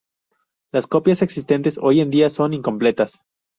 Las 0.73 0.87
copias 0.87 1.21
existentes 1.21 1.77
hoy 1.79 1.99
en 2.01 2.09
día 2.09 2.31
son 2.31 2.55
incompletas. 2.55 3.21